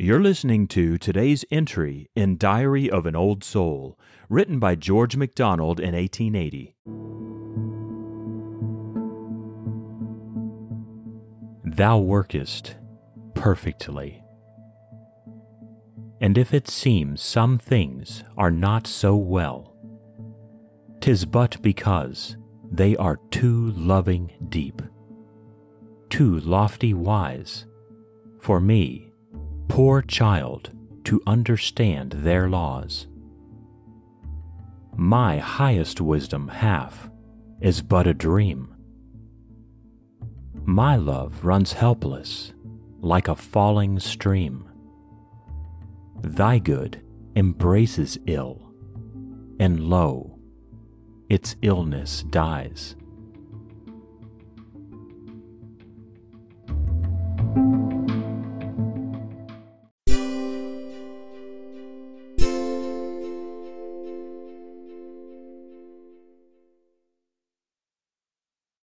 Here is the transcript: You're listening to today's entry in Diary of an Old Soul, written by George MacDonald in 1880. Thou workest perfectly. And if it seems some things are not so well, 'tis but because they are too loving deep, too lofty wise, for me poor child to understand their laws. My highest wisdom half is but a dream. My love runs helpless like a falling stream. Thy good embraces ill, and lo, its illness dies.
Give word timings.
You're 0.00 0.22
listening 0.22 0.68
to 0.68 0.96
today's 0.96 1.44
entry 1.50 2.08
in 2.14 2.36
Diary 2.36 2.88
of 2.88 3.04
an 3.04 3.16
Old 3.16 3.42
Soul, 3.42 3.98
written 4.28 4.60
by 4.60 4.76
George 4.76 5.16
MacDonald 5.16 5.80
in 5.80 5.92
1880. 5.92 6.76
Thou 11.64 11.98
workest 11.98 12.76
perfectly. 13.34 14.22
And 16.20 16.38
if 16.38 16.54
it 16.54 16.68
seems 16.68 17.20
some 17.20 17.58
things 17.58 18.22
are 18.36 18.52
not 18.52 18.86
so 18.86 19.16
well, 19.16 19.74
'tis 21.00 21.24
but 21.24 21.60
because 21.60 22.36
they 22.70 22.94
are 22.98 23.18
too 23.32 23.72
loving 23.72 24.30
deep, 24.48 24.80
too 26.08 26.38
lofty 26.38 26.94
wise, 26.94 27.66
for 28.38 28.60
me 28.60 29.07
poor 29.68 30.02
child 30.02 30.70
to 31.04 31.22
understand 31.26 32.12
their 32.12 32.48
laws. 32.48 33.06
My 34.96 35.38
highest 35.38 36.00
wisdom 36.00 36.48
half 36.48 37.08
is 37.60 37.82
but 37.82 38.06
a 38.06 38.14
dream. 38.14 38.74
My 40.64 40.96
love 40.96 41.44
runs 41.44 41.72
helpless 41.72 42.52
like 43.00 43.28
a 43.28 43.36
falling 43.36 44.00
stream. 44.00 44.68
Thy 46.20 46.58
good 46.58 47.00
embraces 47.36 48.18
ill, 48.26 48.72
and 49.60 49.80
lo, 49.80 50.38
its 51.28 51.54
illness 51.62 52.24
dies. 52.24 52.96